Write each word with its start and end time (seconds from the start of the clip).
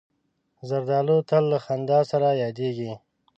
زردالو 0.69 1.17
تل 1.29 1.43
له 1.51 1.57
خندا 1.65 1.99
سره 2.11 2.29
یادیږي. 2.43 2.93